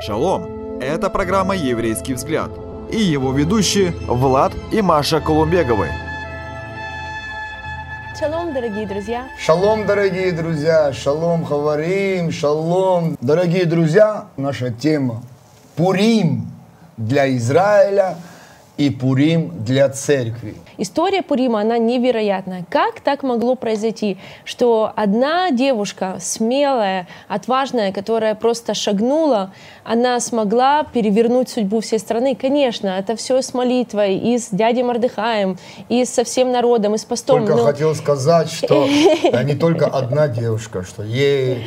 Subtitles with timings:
[0.00, 0.78] Шалом!
[0.80, 2.50] Это программа «Еврейский взгляд»
[2.90, 5.88] и его ведущие Влад и Маша Колумбеговы.
[8.18, 9.28] Шалом, дорогие друзья!
[9.38, 10.90] Шалом, дорогие друзья!
[10.94, 12.32] Шалом, говорим!
[12.32, 13.18] Шалом!
[13.20, 15.22] Дорогие друзья, наша тема
[15.76, 16.50] Пурим
[16.96, 18.16] для Израиля
[18.80, 20.54] и Пурим для церкви.
[20.78, 22.64] История Пурима, она невероятная.
[22.70, 29.52] Как так могло произойти, что одна девушка, смелая, отважная, которая просто шагнула,
[29.84, 32.34] она смогла перевернуть судьбу всей страны?
[32.34, 35.58] Конечно, это все с молитвой, и с дядей Мордыхаем,
[35.90, 37.40] и со всем народом, и с постом.
[37.40, 38.86] Только Но- хотел сказать, что
[39.44, 41.66] не только одна девушка, что ей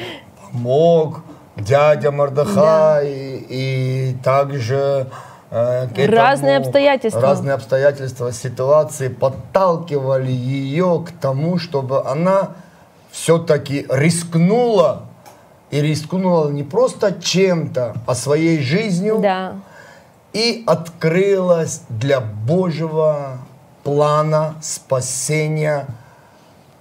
[0.51, 1.21] помог
[1.57, 5.11] дядя Мордыхай и также
[5.53, 7.21] э, этому Разные обстоятельства.
[7.21, 12.49] разные обстоятельства, ситуации подталкивали ее к тому, чтобы она
[13.11, 15.03] все-таки рискнула
[15.71, 19.55] и рискнула не просто чем-то, а своей жизнью Да.
[20.33, 23.37] и открылась для Божьего
[23.83, 25.85] плана спасения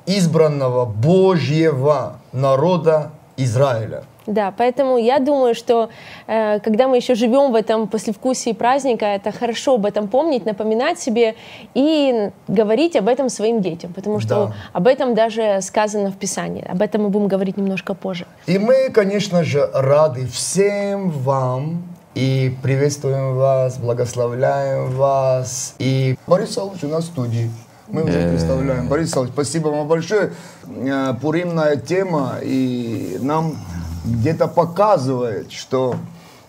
[0.06, 4.04] избранного Божьего народа Израиля.
[4.26, 5.88] Да, поэтому я думаю, что
[6.26, 10.98] э, когда мы еще живем в этом послевкусии праздника, это хорошо об этом помнить, напоминать
[11.00, 11.34] себе
[11.74, 14.52] и говорить об этом своим детям, потому что Да.
[14.72, 16.64] об этом даже сказано в Писании.
[16.68, 18.26] Об этом мы будем говорить немножко позже.
[18.46, 21.82] И мы, конечно же, рады всем вам
[22.14, 25.74] и приветствуем вас, благословляем вас.
[25.78, 27.50] И Борис Савлович у нас в студии.
[27.88, 28.88] Мы уже представляем.
[28.88, 30.32] Борис Савлович, спасибо вам большое.
[30.66, 33.56] Э, Пуримная тема, и нам
[34.04, 35.96] где-то показывает, что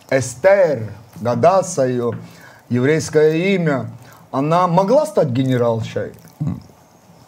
[0.10, 2.14] Эстер, Гадаса ее,
[2.70, 3.90] еврейское имя,
[4.32, 6.14] она могла стать генералшей.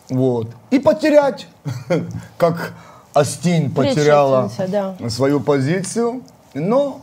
[0.10, 0.50] Вот.
[0.72, 1.48] И потерять,
[2.38, 2.74] как
[3.14, 6.22] Астин потеряла Предшественница, свою позицию.
[6.54, 7.02] Но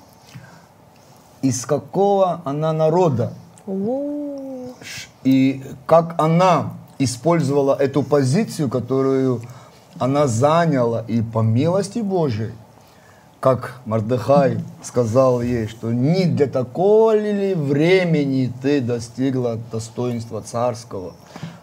[1.40, 3.32] из какого она народа?
[5.24, 9.40] И как она использовала эту позицию, которую
[9.98, 12.52] она заняла, и по милости Божией,
[13.42, 21.14] как Мардыхай сказал ей, что не для такого ли времени ты достигла достоинства царского,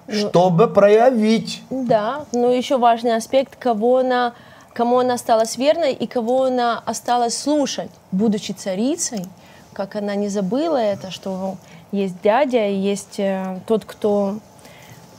[0.09, 1.63] чтобы проявить?
[1.69, 4.34] Да, но еще важный аспект, кого она,
[4.73, 9.25] кому она осталась верной и кого она осталась слушать, будучи царицей,
[9.72, 11.56] как она не забыла это, что
[11.94, 14.39] есть дядя, есть э, тот, кто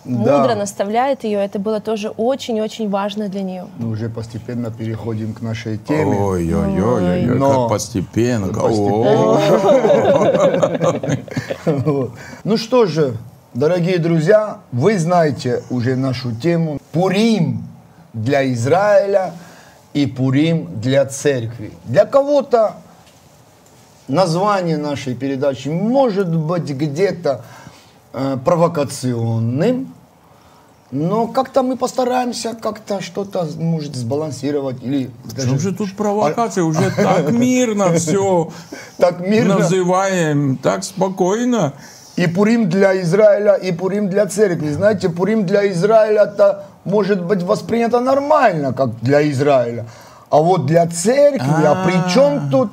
[0.05, 0.38] Да.
[0.38, 1.38] мудро наставляет ее.
[1.44, 3.66] Это было тоже очень-очень важно для нее.
[3.78, 6.16] Мы уже постепенно переходим к нашей теме.
[6.16, 8.47] Ой-ой-ой, Но- как постепенно.
[12.44, 13.16] Ну что же,
[13.55, 16.78] дорогие друзья, вы знаете уже нашу тему.
[16.93, 17.67] Пурим
[18.15, 19.32] для Израиля
[19.93, 21.72] и Пурим для церкви.
[21.84, 22.77] Для кого-то
[24.09, 27.44] название нашей передачи может быть где-то
[28.12, 29.93] э, провокационным,
[30.91, 36.65] но как-то мы постараемся как-то что-то, может, сбалансировать или даже же тут провокация?
[36.65, 38.50] Уже так мирно все
[38.97, 39.59] так мирно.
[39.59, 41.75] называем, так спокойно.
[42.16, 44.70] И Пурим для Израиля, и Пурим для церкви.
[44.72, 49.87] Знаете, Пурим для Израиля это может быть воспринято нормально, как для Израиля.
[50.28, 51.84] А вот для церкви, а, А.
[51.84, 52.70] при чем тут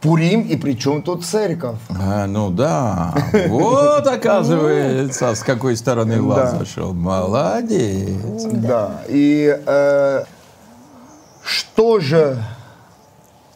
[0.00, 1.78] Пурим и при чем тут церковь?
[1.90, 3.12] А, ну да,
[3.48, 6.58] вот оказывается, с какой стороны глаз Да.
[6.60, 6.94] зашел.
[6.94, 8.44] Молодец.
[8.52, 9.02] Да.
[9.08, 10.24] И э,
[11.42, 12.40] что же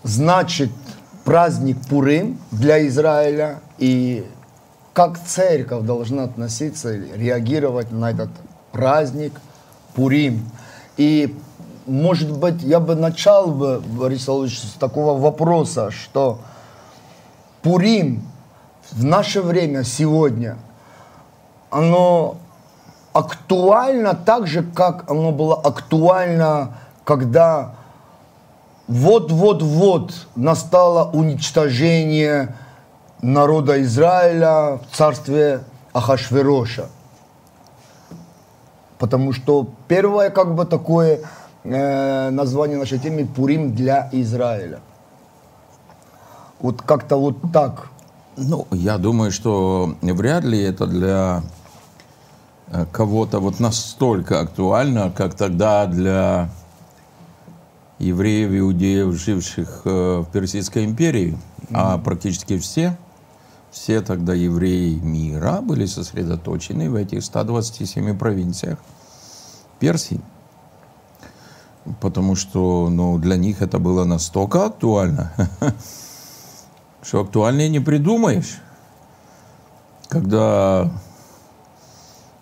[0.02, 0.70] значит
[1.24, 4.26] праздник Пурим для Израиля и
[4.92, 8.30] как церковь должна относиться реагировать на этот
[8.72, 9.32] праздник
[9.94, 10.50] Пурим?
[10.96, 11.34] И
[11.86, 16.38] может быть, я бы начал бы, Борис Павлович, с такого вопроса, что
[17.62, 18.24] Пурим
[18.90, 20.58] в наше время сегодня,
[21.70, 22.36] оно
[23.12, 27.74] актуально так же, как оно было актуально, когда
[28.88, 32.54] вот-вот-вот настало уничтожение
[33.22, 35.62] народа Израиля в царстве
[35.92, 36.86] Ахашвероша.
[38.98, 41.20] Потому что первое как бы такое
[41.64, 44.80] э, название нашей темы Пурим для Израиля.
[46.60, 47.88] Вот как-то вот так.
[48.36, 51.42] Ну, я думаю, что вряд ли это для
[52.68, 56.50] э, кого-то вот настолько актуально, как тогда для
[57.98, 61.36] евреев, иудеев, живших э, в Персидской империи,
[61.72, 62.96] а практически все,
[63.70, 68.78] все тогда евреи мира были сосредоточены в этих 127 провинциях
[69.78, 70.20] Персии.
[72.00, 75.32] Потому что ну, для них это было настолько актуально.
[77.02, 78.60] что актуальнее не придумаешь,
[80.08, 80.90] когда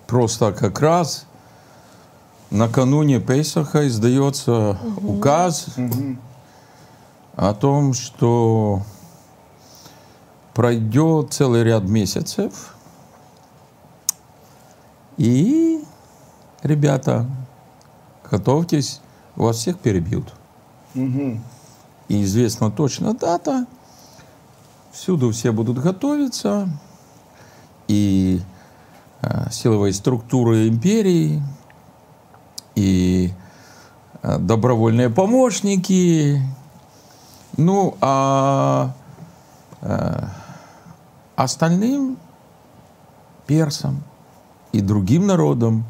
[0.07, 1.27] просто как раз
[2.51, 5.67] накануне Пейсаха издается указ
[7.37, 8.83] о том, что
[10.53, 12.75] пройдет целый ряд месяцев,
[15.17, 15.85] и,
[16.63, 17.27] ребята,
[18.31, 19.01] готовьтесь,
[19.43, 20.33] вас всех перебьют.
[22.09, 23.67] И известна точно дата,
[24.93, 26.69] всюду все будут готовиться,
[27.87, 28.41] и
[29.23, 31.43] э, силовые структуры империи,
[32.75, 33.33] и
[34.23, 36.43] э, добровольные помощники,
[37.57, 38.93] ну, а
[39.83, 40.25] э,
[41.37, 42.19] остальным
[43.47, 44.03] персам
[44.73, 45.85] и другим народам,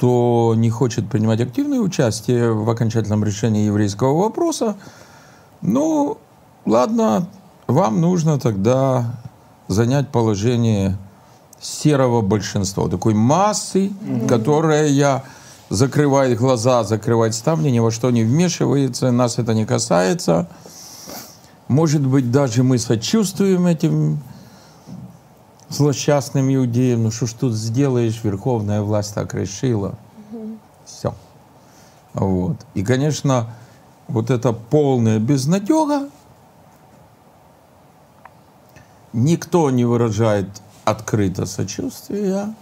[0.00, 4.76] кто не хочет принимать активное участие в окончательном решении еврейского вопроса,
[5.60, 6.16] ну,
[6.64, 7.26] ладно,
[7.66, 9.20] вам нужно тогда
[9.68, 10.96] занять положение
[11.60, 13.92] серого большинства, такой массы,
[14.26, 15.22] которая
[15.68, 20.48] закрывает глаза, закрывает ставни, ни во что не вмешивается, нас это не касается.
[21.68, 24.20] Может быть, даже мы сочувствуем этим
[25.70, 27.04] злосчастным иудеям.
[27.04, 29.94] Ну что ж тут сделаешь, верховная власть так решила.
[30.84, 31.14] Все.
[32.12, 32.56] Вот.
[32.74, 33.54] И, конечно,
[34.08, 36.10] вот эта полная безнадега,
[39.12, 40.48] никто не выражает
[40.84, 42.52] открыто сочувствия,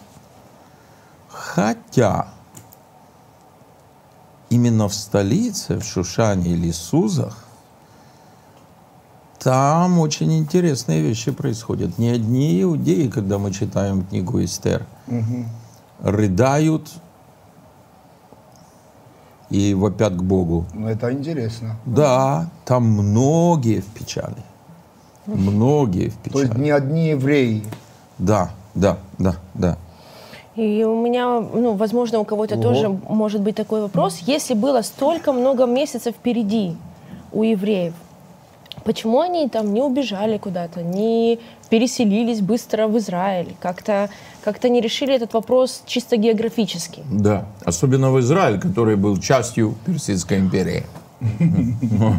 [1.28, 2.28] хотя
[4.50, 7.47] именно в столице, в Шушане или Сузах,
[9.48, 11.96] там очень интересные вещи происходят.
[11.96, 14.84] Не одни иудеи, когда мы читаем книгу Эстер,
[16.02, 16.90] рыдают
[19.48, 20.66] и вопят к Богу.
[20.74, 21.76] Ну, это интересно.
[21.86, 24.36] Да, там многие в печали.
[25.24, 26.64] Многие в То есть печали.
[26.64, 27.64] не одни евреи.
[28.18, 29.78] Да, да, да, да.
[30.56, 32.62] И у меня, ну, возможно, у кого-то Ого.
[32.64, 34.18] тоже может быть такой вопрос.
[34.26, 36.76] Если было столько много месяцев впереди
[37.32, 37.94] у евреев,
[38.88, 41.38] почему они там не убежали куда-то, не
[41.68, 43.54] переселились быстро в Израиль?
[43.60, 44.08] Как-то
[44.42, 47.02] как не решили этот вопрос чисто географически?
[47.12, 50.86] Да, особенно в Израиль, который был частью Персидской империи.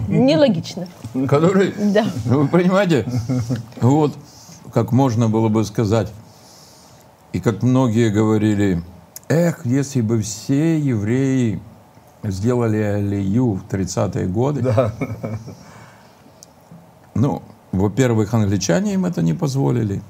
[0.08, 0.88] Нелогично.
[1.28, 2.06] Который, Да.
[2.26, 3.08] вы понимаете,
[3.82, 4.14] вот
[4.72, 6.12] как можно было бы сказать,
[7.34, 8.84] и как многие говорили,
[9.28, 11.60] эх, если бы все евреи
[12.24, 14.62] сделали алию в 30-е годы.
[14.62, 14.94] Да.
[17.20, 20.02] Ну, во-первых, англичане им это не позволили.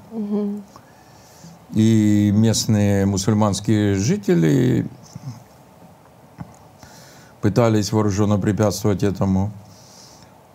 [1.72, 4.86] И местные мусульманские жители
[7.40, 9.50] пытались вооруженно препятствовать этому.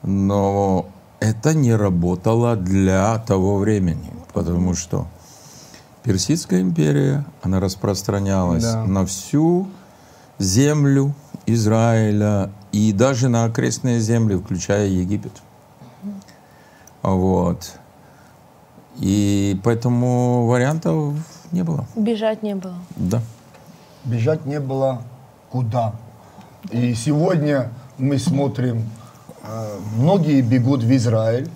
[0.04, 0.88] Но
[1.20, 5.08] это не работало для того времени, потому что
[6.04, 8.84] Персидская империя, она распространялась Да.
[8.86, 9.68] на всю
[10.38, 11.16] землю
[11.48, 15.32] Израиля и даже на окрестные земли, включая Египет.
[17.14, 17.74] Вот.
[18.98, 21.14] И поэтому вариантов
[21.52, 21.86] не было.
[21.96, 22.76] Бежать не было.
[22.96, 23.22] Да.
[24.04, 25.02] Бежать не было
[25.52, 25.94] куда.
[26.72, 28.90] И сегодня мы смотрим,
[29.44, 31.50] э, многие бегут в Израиль.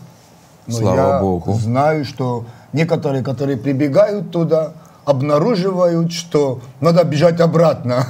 [0.68, 1.54] Но Слава я Богу.
[1.54, 4.74] знаю, что некоторые, которые прибегают туда,
[5.06, 8.06] обнаруживают, что надо бежать обратно.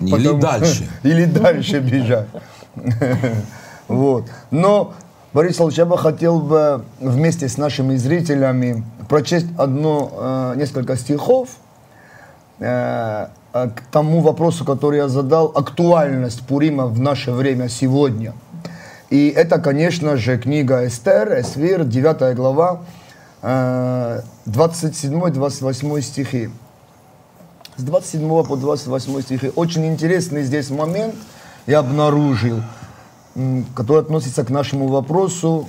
[0.00, 0.88] Или дальше.
[1.04, 2.28] Или дальше бежать.
[3.88, 4.26] Вот.
[4.50, 4.92] Но,
[5.38, 11.50] Борис Ильич, я бы хотел бы вместе с нашими зрителями прочесть одно, э, несколько стихов,
[12.58, 18.32] э, э, к тому вопросу, который я задал, актуальность Пурима в наше время сегодня.
[19.10, 22.80] И это, конечно же, книга Эстер, Эсвир, 9 глава,
[23.42, 26.50] э, 27-28 стихи.
[27.76, 29.52] С 27 по 28 стихи.
[29.54, 31.14] Очень интересный здесь момент
[31.68, 32.60] я обнаружил,
[33.74, 35.68] который относится к нашему вопросу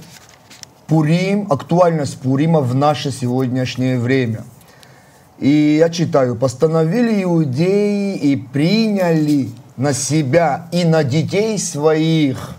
[0.88, 4.44] Пурим, актуальность Пурима в наше сегодняшнее время.
[5.38, 12.56] И я читаю, постановили иудеи и приняли на себя и на детей своих,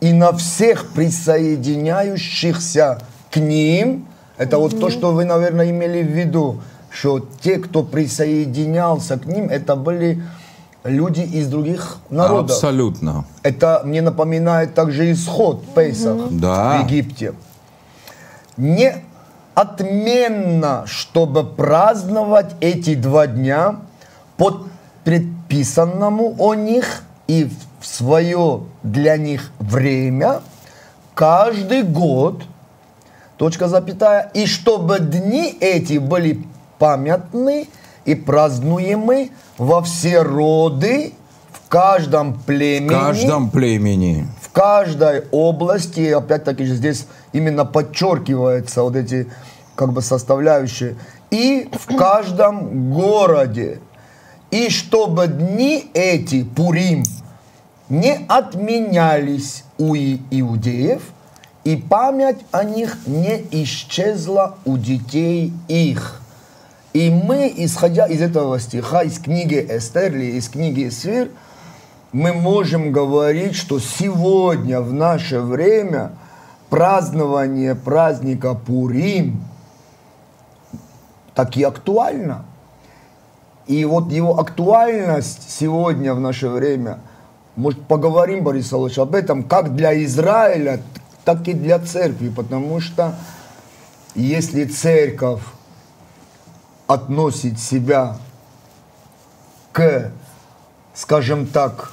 [0.00, 4.06] и на всех присоединяющихся к ним.
[4.36, 9.48] Это вот то, что вы, наверное, имели в виду, что те, кто присоединялся к ним,
[9.48, 10.22] это были
[10.84, 12.56] люди из других народов.
[12.56, 13.24] Абсолютно.
[13.42, 16.78] Это мне напоминает также исход Пейсах Да.
[16.78, 17.34] в Египте.
[18.56, 18.96] Не
[19.54, 23.76] отменно, чтобы праздновать эти два дня
[24.36, 24.66] под
[25.04, 30.40] предписанному о них и в свое для них время,
[31.14, 32.42] каждый год,
[33.36, 36.44] точка запятая, и чтобы дни эти были
[36.78, 37.68] памятны
[38.04, 41.12] и празднуемы во все роды,
[41.52, 44.26] в каждом племени, В каждом племени.
[44.40, 49.30] в каждой области, опять-таки же здесь именно подчеркиваются вот эти
[49.74, 50.96] как бы составляющие,
[51.30, 53.80] и в каждом городе.
[54.50, 57.04] И чтобы дни эти, Пурим,
[57.88, 61.02] не отменялись у иудеев,
[61.64, 66.21] и память о них не исчезла у детей их.
[66.92, 71.30] И мы, исходя из этого стиха, из книги Эстер или из книги Свир,
[72.12, 76.12] мы можем говорить, что сегодня, в наше время,
[76.68, 79.42] празднование праздника Пурим
[81.34, 82.44] так и актуально.
[83.66, 86.98] И вот его актуальность сегодня, в наше время,
[87.56, 90.82] может, поговорим, Борис Солович, об этом, как для Израиля,
[91.24, 93.14] так и для церкви, потому что
[94.14, 95.40] если церковь
[96.92, 98.16] относит себя
[99.72, 100.10] к,
[100.94, 101.92] скажем так,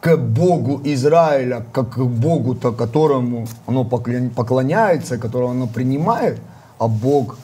[0.00, 6.40] к Богу Израиля, как к Богу-то, которому оно поклоняется, которого оно принимает,
[6.78, 7.36] а Бог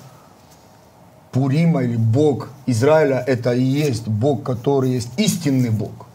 [1.30, 6.07] Пурима или Бог Израиля это и есть Бог, который есть истинный Бог,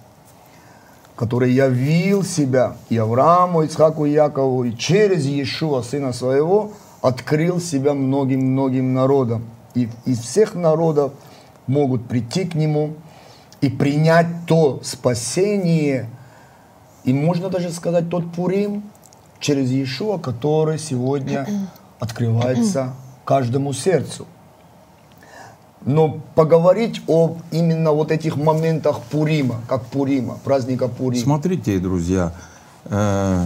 [1.15, 7.93] который явил себя и Аврааму, Ицхаку и Якову, и через Иешуа, сына своего, открыл себя
[7.93, 9.43] многим-многим народам.
[9.75, 11.13] И из всех народов
[11.67, 12.95] могут прийти к Нему
[13.61, 16.09] и принять то спасение,
[17.03, 18.83] и можно даже сказать тот Пурим
[19.39, 21.47] через Иешуа, который сегодня
[21.99, 22.93] открывается
[23.25, 24.27] каждому сердцу.
[25.85, 31.23] Но поговорить об именно вот этих моментах Пурима, как Пурима, праздника Пурима.
[31.23, 32.33] Смотрите, друзья,
[32.85, 33.45] э,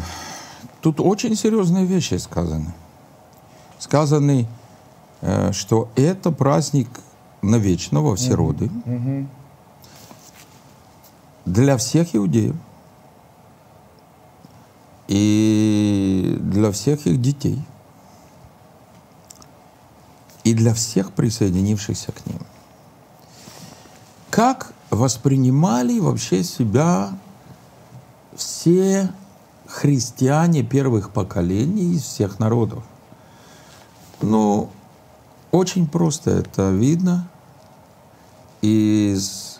[0.81, 2.73] тут очень серьезные вещи сказаны.
[3.79, 4.47] Сказаны,
[5.51, 6.87] что это праздник
[7.41, 8.69] навечно во все роды
[11.47, 12.55] для всех иудеев.
[15.07, 17.61] И для всех их детей.
[20.43, 22.39] И для всех присоединившихся к ним.
[24.29, 27.17] Как воспринимали вообще себя
[28.35, 29.09] все
[29.65, 32.83] христиане первых поколений из всех народов?
[34.21, 34.69] Ну,
[35.51, 37.27] очень просто это видно
[38.61, 39.59] из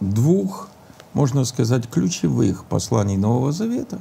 [0.00, 0.68] двух,
[1.12, 3.98] можно сказать, ключевых посланий Нового Завета.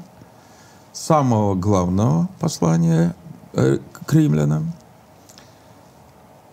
[0.93, 3.15] Самого главного послания
[3.53, 4.73] э, к римлянам.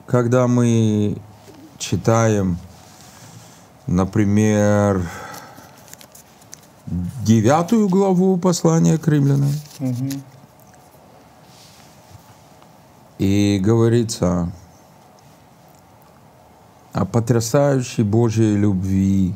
[0.06, 1.18] Когда мы
[1.76, 2.56] читаем,
[3.86, 5.08] например,
[6.86, 9.52] девятую главу послания к римлянам,
[13.18, 14.50] и говорится
[16.92, 19.34] о потрясающей Божьей любви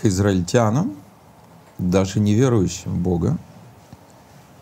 [0.00, 0.94] к израильтянам,
[1.78, 3.38] даже неверующим в Бога,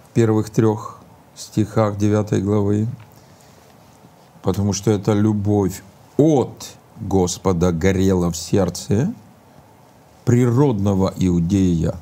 [0.08, 1.00] в первых трех
[1.34, 2.86] стихах 9 главы,
[4.42, 5.82] потому что эта любовь
[6.16, 9.12] от Господа горела в сердце
[10.24, 11.96] природного иудея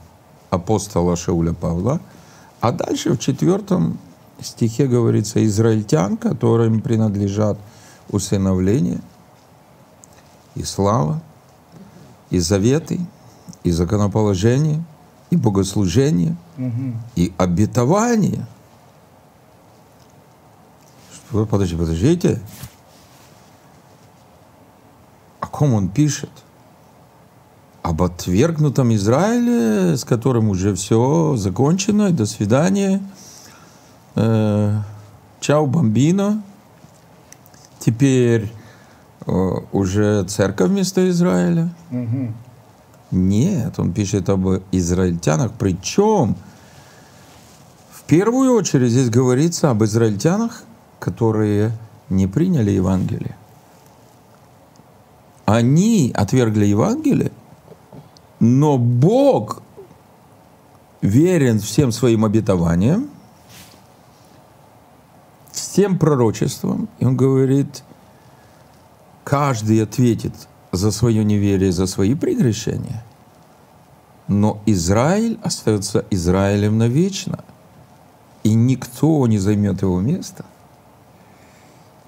[0.51, 2.01] апостола Шауля Павла,
[2.61, 3.99] а дальше в четвертом
[4.45, 7.59] стихе говорится израильтян, которым принадлежат
[8.11, 9.01] усыновление
[10.55, 11.23] и слава,
[12.31, 13.01] и заветы,
[13.63, 14.83] и законоположение,
[15.31, 16.37] и богослужение,
[17.17, 18.47] и обетование.
[21.13, 22.41] Что, подожди, подождите.
[25.41, 26.31] О ком он пишет?
[27.83, 33.01] Об отвергнутом Израиле, с которым уже все закончено, и до свидания.
[34.17, 34.79] Э,
[35.41, 36.43] чао, бомбино.
[37.79, 38.53] Теперь
[39.27, 39.33] э,
[39.73, 41.73] уже церковь вместо Израиля.
[43.11, 45.53] Нет, он пишет об израильтянах.
[45.59, 46.37] Причем
[47.91, 50.63] в первую очередь здесь говорится об израильтянах,
[50.99, 51.73] которые
[52.09, 53.37] не приняли Евангелие.
[55.45, 57.33] Они отвергли Евангелие,
[58.39, 59.63] но Бог
[61.03, 63.11] верен всем своим обетованиям,
[65.71, 66.89] всем пророчествам.
[66.99, 67.85] И он говорит,
[69.25, 70.35] каждый ответит
[70.73, 73.05] за свое неверие, за свои прегрешения.
[74.29, 77.45] Но Израиль остается Израилем навечно.
[78.43, 80.45] И никто не займет его место.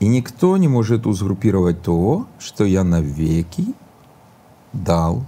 [0.00, 3.66] И никто не может узурпировать то, что я навеки
[4.72, 5.24] дал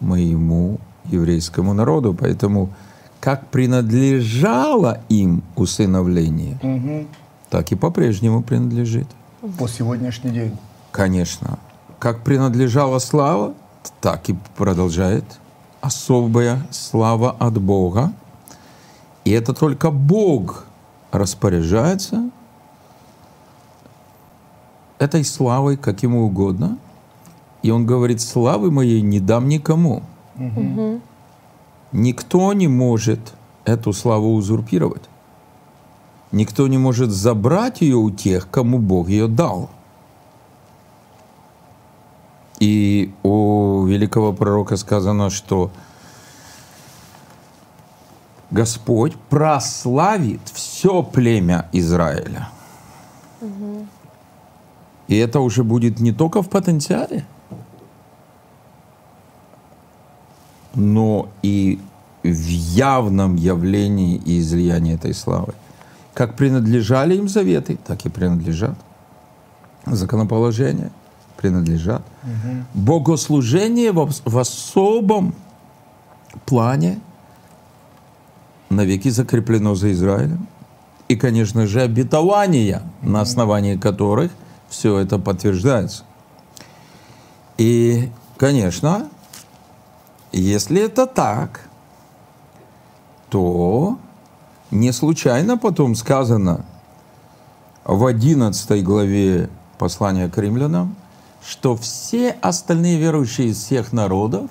[0.00, 2.14] моему еврейскому народу.
[2.14, 2.70] Поэтому
[3.20, 7.08] как принадлежало им усыновление, Мгм.
[7.54, 9.06] Так и по-прежнему принадлежит.
[9.60, 10.56] По сегодняшний день.
[10.90, 11.60] Конечно.
[12.00, 13.54] Как принадлежала слава,
[14.00, 15.24] так и продолжает
[15.80, 18.12] особая слава от Бога.
[19.24, 20.64] И это только Бог
[21.12, 22.28] распоряжается
[24.98, 26.76] этой славой, как ему угодно.
[27.62, 30.02] И он говорит, славы моей не дам никому.
[31.92, 33.20] Никто не может
[33.64, 35.02] эту славу узурпировать.
[36.34, 39.70] Никто не может забрать ее у тех, кому Бог ее дал.
[42.58, 45.70] И у великого пророка сказано, что
[48.50, 52.48] Господь прославит все племя Израиля.
[55.06, 57.24] И это уже будет не только в потенциале,
[60.74, 61.78] но и
[62.24, 65.54] в явном явлении и излиянии этой славы.
[66.14, 68.76] Как принадлежали им заветы, так и принадлежат.
[69.84, 70.90] Законоположения
[71.36, 72.02] принадлежат.
[72.72, 75.34] Богослужение в, в особом
[76.46, 77.00] плане
[78.70, 80.46] навеки закреплено за Израилем.
[81.08, 84.32] И, конечно же, обетования, на основании которых
[84.68, 86.04] все это подтверждается.
[87.58, 89.08] И, конечно,
[90.32, 91.68] если это так,
[93.28, 93.98] то
[94.74, 96.64] не случайно потом сказано
[97.84, 100.96] в 11 главе послания к римлянам,
[101.46, 104.50] что все остальные верующие из всех народов,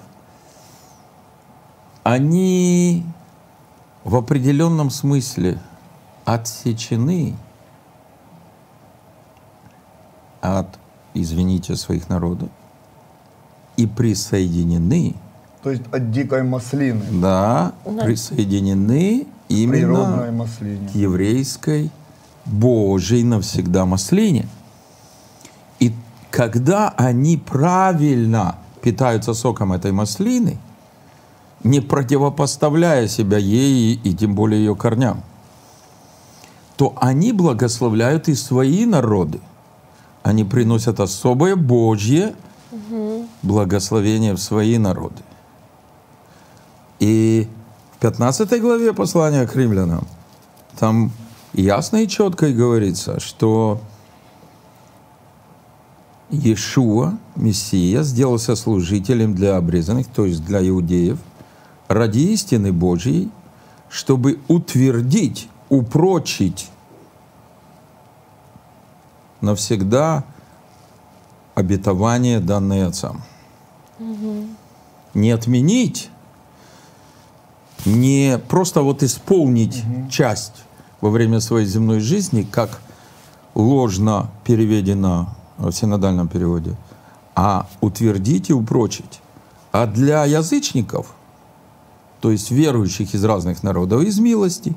[2.03, 3.05] они
[4.03, 5.59] в определенном смысле
[6.25, 7.35] отсечены
[10.41, 10.67] от,
[11.13, 12.49] извините, своих народов
[13.75, 15.15] и присоединены,
[15.63, 17.01] То есть от дикой маслины.
[17.11, 19.27] да, присоединены
[19.61, 20.25] именно
[20.91, 21.91] к еврейской
[22.45, 24.47] Божьей навсегда маслине.
[25.79, 25.93] И
[26.31, 30.57] когда они правильно питаются соком этой маслины,
[31.63, 35.23] не противопоставляя себя ей и тем более ее корням,
[36.75, 39.39] то они благословляют и свои народы.
[40.23, 42.35] Они приносят особое Божье
[43.41, 45.21] благословение в свои народы.
[46.99, 47.47] И
[48.03, 50.05] 15 главе послания к римлянам
[50.77, 51.11] там
[51.53, 53.79] ясно и четко и говорится, что
[56.29, 61.17] Иешуа, Мессия, сделался служителем для обрезанных, то есть для иудеев,
[61.87, 63.31] ради истины Божьей,
[63.87, 66.69] чтобы утвердить, упрочить
[69.39, 70.25] навсегда
[71.55, 73.23] обетование, данное отцам.
[75.13, 76.09] Не отменить,
[77.85, 80.63] не просто вот исполнить часть
[81.01, 82.79] во время своей земной жизни, как
[83.55, 86.75] ложно переведено в синодальном переводе,
[87.35, 89.21] а утвердить и упрочить.
[89.71, 91.13] А для язычников,
[92.21, 94.75] то есть верующих из разных народов, из милости,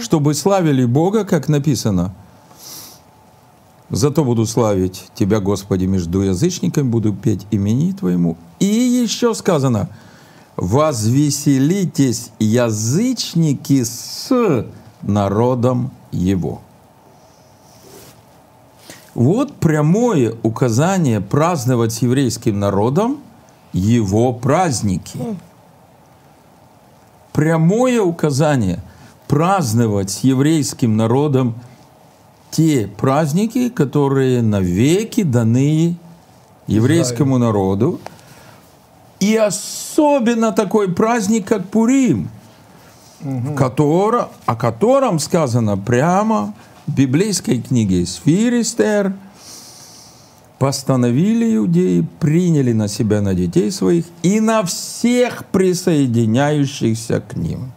[0.00, 2.14] чтобы славили Бога, как написано,
[3.90, 8.36] Зато буду славить Тебя, Господи, между язычниками, буду петь имени Твоему.
[8.58, 9.88] И еще сказано,
[10.56, 14.64] возвеселитесь, язычники, с
[15.02, 16.60] народом Его.
[19.14, 23.18] Вот прямое указание праздновать еврейским народом
[23.72, 25.18] его праздники.
[27.32, 28.82] Прямое указание
[29.28, 31.54] праздновать с еврейским народом
[32.50, 35.96] те праздники, которые навеки даны
[36.66, 38.00] еврейскому народу.
[39.24, 42.28] И особенно такой праздник, как Пурим,
[43.56, 46.52] который, о котором сказано прямо
[46.86, 49.14] в библейской книге Сфиристер,
[50.58, 57.72] постановили иудеи, приняли на себя на детей своих и на всех присоединяющихся к ним.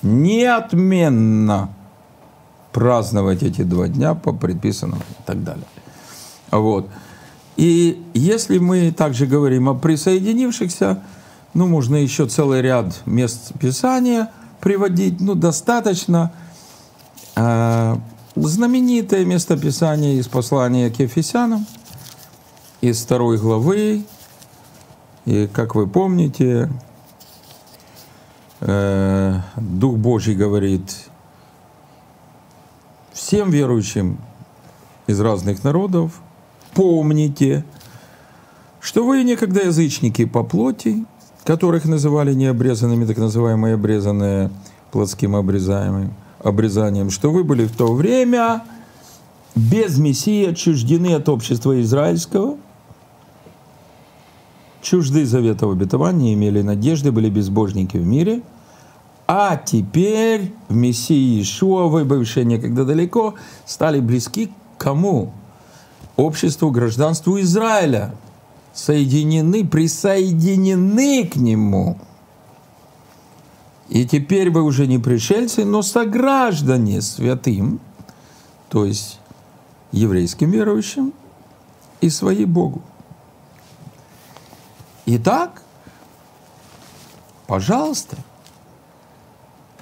[0.00, 1.68] Неотменно
[2.72, 5.66] праздновать эти два дня по предписанному и так далее.
[6.50, 6.88] Вот.
[7.58, 11.02] И если мы также говорим о присоединившихся,
[11.54, 16.32] ну, можно еще целый ряд мест Писания приводить, ну, достаточно.
[17.34, 17.98] А,
[18.36, 21.66] знаменитое местописание из послания к Ефесянам,
[22.80, 24.04] из второй главы.
[25.24, 26.70] И, как вы помните,
[28.60, 30.94] э, Дух Божий говорит
[33.12, 34.20] всем верующим
[35.08, 36.20] из разных народов,
[36.74, 37.64] помните,
[38.80, 41.04] что вы некогда язычники по плоти,
[41.44, 44.50] которых называли необрезанными, так называемые обрезанные
[44.90, 48.62] плотским обрезаемым, обрезанием, что вы были в то время
[49.54, 52.56] без Мессии отчуждены от общества израильского,
[54.82, 58.42] чужды завета обетования, имели надежды, были безбожники в мире,
[59.26, 63.34] а теперь в Мессии Ишуа, вы, бывшие некогда далеко,
[63.66, 65.32] стали близки к кому?
[66.18, 68.12] Обществу, гражданству Израиля,
[68.74, 71.96] соединены, присоединены к нему.
[73.88, 77.78] И теперь вы уже не пришельцы, но сограждане святым,
[78.68, 79.20] то есть
[79.92, 81.14] еврейским верующим
[82.00, 82.82] и своей Богу.
[85.06, 85.62] Итак,
[87.46, 88.16] пожалуйста,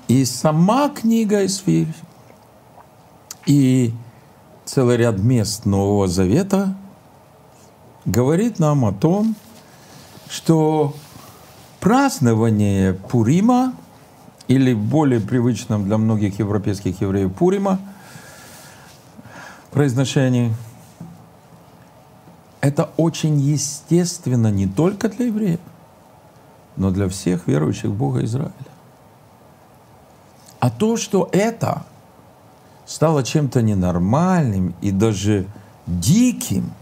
[0.07, 1.95] и сама книга Исфирь,
[3.47, 3.95] и
[4.67, 6.77] целый ряд мест Нового Завета
[8.05, 9.37] говорит нам о том,
[10.29, 10.95] что
[11.81, 13.75] празднование Пурима,
[14.49, 17.81] или более привычном для многих европейских евреев Пурима,
[19.71, 20.55] произношении,
[22.61, 25.61] это очень естественно не только для евреев,
[26.77, 28.53] но для всех верующих в Бога Израиля.
[30.59, 31.85] А то, что это
[32.87, 35.47] стало чем-то ненормальным и даже
[35.87, 36.73] диким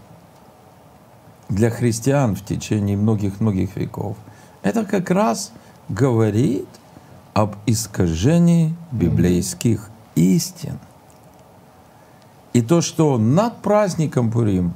[1.49, 4.15] для христиан в течение многих-многих веков,
[4.61, 5.51] это как раз
[5.89, 6.69] говорит
[7.33, 10.79] об искажении библейских истин.
[12.53, 14.73] И то, что над праздником Пурим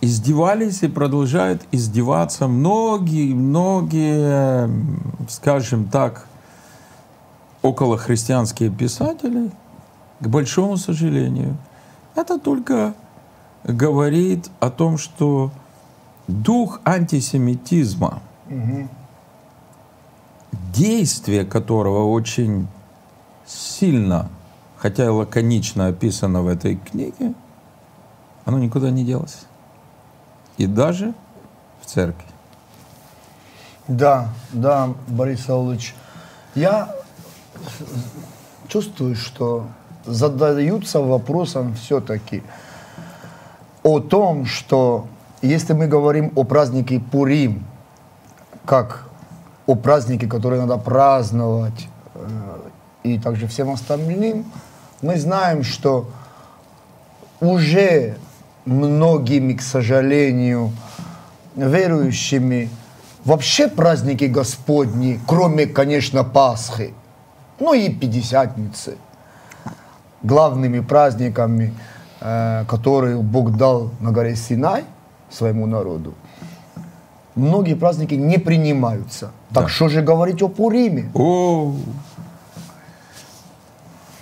[0.00, 4.70] издевались и продолжают издеваться многие-многие,
[5.28, 6.26] скажем так,
[7.62, 9.52] околохристианские писатели,
[10.20, 11.56] к большому сожалению,
[12.14, 12.94] это только
[13.64, 15.50] говорит о том, что
[16.28, 18.22] дух антисемитизма,
[20.72, 22.68] действие которого очень
[23.46, 24.28] сильно,
[24.76, 27.34] хотя и лаконично описано в этой книге,
[28.44, 29.46] оно никуда не делось.
[30.56, 31.12] И даже
[31.82, 32.26] в церкви.
[33.88, 35.94] Да, да, Борис Саулович.
[36.54, 36.94] Я
[38.68, 39.66] чувствую, что
[40.06, 42.42] задаются вопросом все-таки
[43.82, 45.06] о том, что
[45.42, 47.64] если мы говорим о празднике Пурим,
[48.64, 49.06] как
[49.66, 52.56] о празднике, который надо праздновать, э,
[53.04, 54.44] и также всем остальным,
[55.02, 56.08] мы знаем, что
[57.40, 58.16] уже
[58.64, 60.72] многими, к сожалению,
[61.54, 62.70] верующими
[63.24, 66.94] вообще праздники Господни, кроме, конечно, Пасхи,
[67.60, 68.96] ну и Пятидесятницы,
[70.22, 71.74] главными праздниками,
[72.20, 74.84] э, которые Бог дал на горе Синай
[75.30, 76.14] своему народу,
[77.34, 79.30] многие праздники не принимаются.
[79.52, 79.68] Так Да.
[79.68, 81.10] что же говорить о Пуриме?
[81.14, 81.74] О,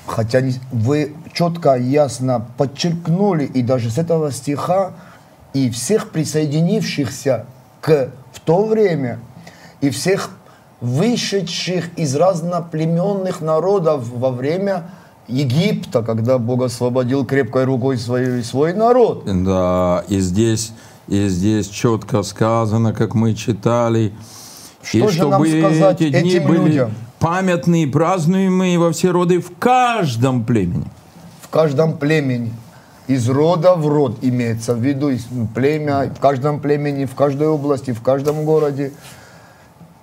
[0.06, 4.92] Хотя вы четко, ясно подчеркнули, и даже с этого стиха,
[5.54, 7.46] и всех присоединившихся
[7.80, 9.18] к в то время,
[9.80, 10.30] и всех
[10.80, 14.90] вышедших из разноплеменных народов во время
[15.28, 19.24] Египта, когда Бог освободил крепкой рукой свою, свой народ.
[19.26, 20.72] да, и здесь,
[21.08, 24.12] и здесь четко сказано, как мы читали,
[24.82, 26.94] Что и же чтобы нам сказать эти дни этим были людям?
[27.18, 30.86] памятные, празднуемые во все роды в каждом племени.
[31.40, 32.52] в каждом племени.
[33.06, 35.10] Из рода в род имеется в виду
[35.54, 38.92] племя, в каждом племени, в каждой области, в каждом городе.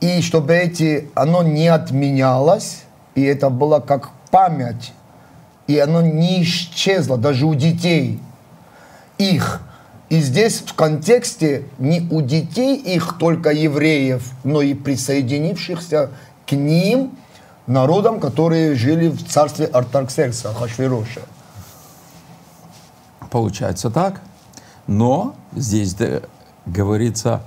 [0.02, 2.84] И чтобы эти, оно не отменялось,
[3.16, 4.94] и это было как память,
[5.72, 8.20] и оно не исчезло даже у детей
[9.18, 9.62] их.
[10.10, 16.10] И здесь в контексте не у детей их только евреев, но и присоединившихся
[16.46, 17.12] к ним
[17.68, 21.22] народам, которые жили в царстве Артаксеркса, Хашвироша.
[23.30, 24.20] Получается так.
[24.88, 26.22] Но здесь да,
[26.66, 27.44] говорится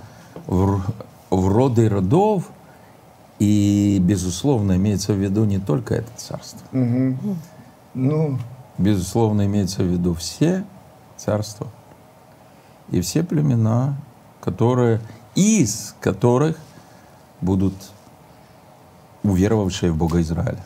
[0.46, 0.80] в,
[1.28, 2.44] в роды родов,
[3.38, 6.66] и, безусловно, имеется в виду не только это царство.
[7.94, 8.38] Ну,
[8.76, 10.64] Безусловно, имеется в виду все
[11.16, 11.68] царства
[12.90, 13.94] и все племена,
[14.40, 15.00] которые,
[15.36, 16.58] из которых
[17.40, 17.74] будут
[19.22, 20.58] уверовавшие в Бога Израиля.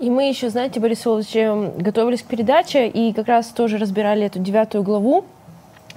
[0.00, 4.26] И мы еще, знаете, Борис Иванович, эм, готовились к передаче и как раз тоже разбирали
[4.26, 5.24] эту девятую главу.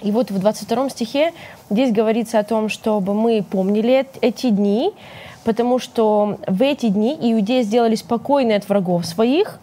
[0.04, 1.34] И вот в 22 стихе
[1.72, 4.94] здесь говорится о том, чтобы мы помнили эт- эти дни,
[5.46, 9.60] потому что в эти дни иудеи сделали спокойны от врагов своих,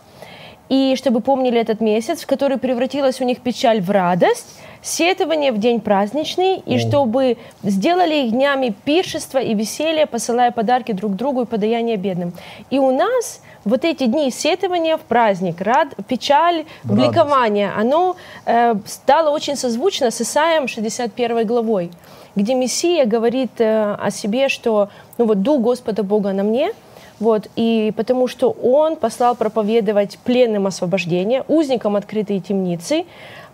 [0.68, 4.46] и чтобы помнили этот месяц, в который превратилась у них печаль в радость,
[4.80, 11.14] сетование в день праздничный, и чтобы сделали их днями пиршества и веселья, посылая подарки друг
[11.14, 12.32] другу и подаяние бедным.
[12.70, 18.16] И у нас вот эти дни сетования в праздник, рад, печаль, в ликование, оно
[18.46, 21.90] э, стало очень созвучно с Исаием 61 главой,
[22.36, 26.72] где Мессия говорит э, о себе, что ну вот дух Господа Бога на мне,
[27.20, 33.04] вот, и потому что Он послал проповедовать пленным освобождение, узникам открытые темницы,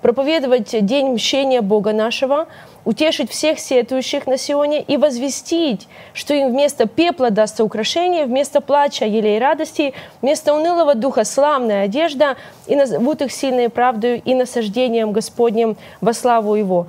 [0.00, 2.46] проповедовать день мщения Бога нашего,
[2.84, 9.04] утешить всех сетующих на Сионе и возвестить, что им вместо пепла дастся украшение, вместо плача
[9.04, 12.36] елей радости, вместо унылого духа славная одежда,
[12.66, 16.86] и назовут их сильной правдою и насаждением Господним во славу Его.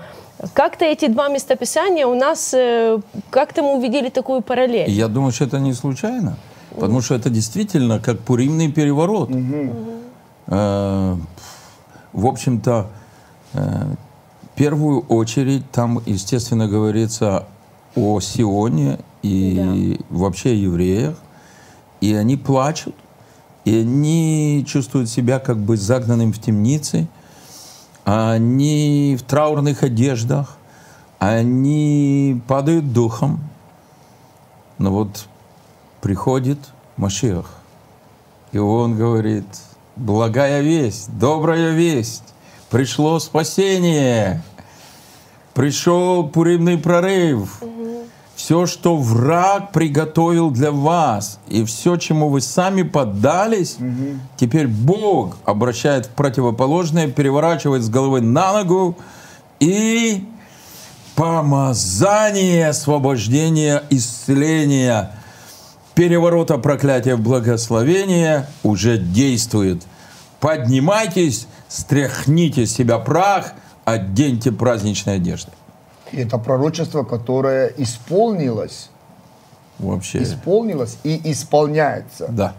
[0.53, 2.99] Как-то эти два местописания у нас, э,
[3.29, 4.89] как-то мы увидели такую параллель.
[4.89, 6.37] Я думаю, что это не случайно,
[6.71, 9.29] потому что это действительно как пуримный переворот.
[10.47, 11.15] Э,
[12.11, 12.87] В общем-то,
[13.53, 17.45] э, в первую очередь там, естественно, говорится
[17.95, 21.15] о Сионе и вообще о евреях,
[22.01, 22.95] и они плачут,
[23.65, 27.07] и они чувствуют себя как бы загнанным в темницы,
[28.09, 30.57] они в траурных одеждах,
[31.19, 33.39] они падают духом,
[34.79, 35.27] но вот
[36.01, 36.57] приходит
[36.97, 37.53] Машиах,
[38.51, 39.45] и он говорит,
[39.95, 42.33] благая весть, добрая весть,
[42.71, 44.41] пришло спасение,
[45.53, 47.61] пришел пуримный прорыв.
[48.49, 53.77] Все, что враг приготовил для вас, и все, чему вы сами поддались,
[54.37, 58.97] теперь Бог обращает в противоположное, переворачивает с головы на ногу,
[59.59, 60.27] и
[61.13, 65.11] помазание освобождения, исцеления,
[65.93, 69.83] переворота проклятия в благословение уже действует.
[70.39, 73.53] Поднимайтесь, стряхните с себя прах,
[73.85, 75.51] оденьте праздничной одежды.
[76.11, 78.89] И это пророчество, которое исполнилось,
[79.77, 82.27] Вообще, исполнилось и исполняется.
[82.29, 82.53] да.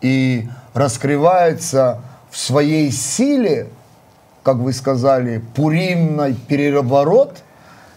[0.00, 3.68] и раскрывается в своей силе,
[4.42, 7.38] как вы сказали, пуримный переворот,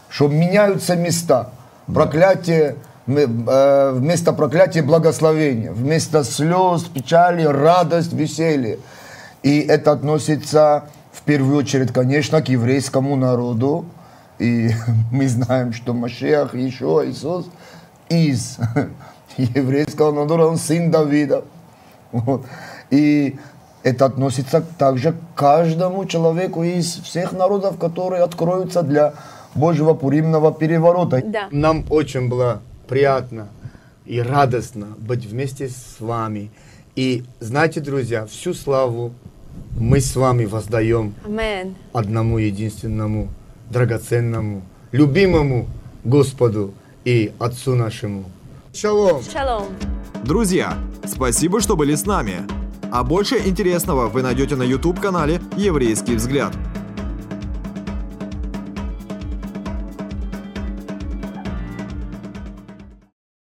[0.09, 1.51] что меняются места.
[1.93, 2.75] Проклятие,
[3.07, 8.79] э, вместо проклятия благословения, вместо слез, печали, радость, веселье.
[9.43, 13.85] И это относится в первую очередь, конечно, к еврейскому народу.
[14.41, 14.71] И
[15.11, 17.45] мы знаем, что Машех, еще Иисус
[18.09, 18.57] из
[19.37, 21.43] еврейского народа, он сын Давида.
[22.11, 22.45] Вот.
[22.89, 23.37] И
[23.83, 29.13] это относится также к каждому человеку из всех народов, которые откроются для
[29.55, 31.21] Божьего пуримного переворота.
[31.23, 31.47] Да.
[31.51, 33.47] Нам очень было приятно
[34.05, 36.51] и радостно быть вместе с вами.
[36.95, 39.13] И знаете, друзья, всю славу
[39.79, 41.75] мы с вами воздаем Амен.
[41.93, 43.29] одному единственному,
[43.71, 45.67] драгоценному, любимому
[46.03, 46.73] Господу
[47.05, 48.25] и Отцу нашему.
[48.73, 49.21] Шалом!
[49.31, 49.65] Шалом.
[50.23, 52.47] Друзья, спасибо, что были с нами.
[52.91, 56.53] А больше интересного вы найдете на YouTube-канале «Еврейский взгляд».